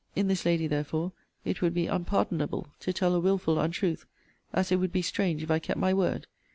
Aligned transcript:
In 0.15 0.27
this 0.27 0.47
lady, 0.47 0.65
therefore, 0.65 1.11
it 1.45 1.61
would 1.61 1.75
be 1.75 1.85
unpardonable 1.85 2.69
to 2.79 2.91
tell 2.91 3.13
a 3.13 3.19
wilful 3.19 3.59
untruth, 3.59 4.07
as 4.51 4.71
it 4.71 4.77
would 4.77 4.91
be 4.91 5.03
strange 5.03 5.43
if 5.43 5.51
I 5.51 5.59
kept 5.59 5.79
my 5.79 5.93
word. 5.93 6.25